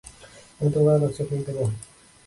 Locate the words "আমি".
0.59-0.69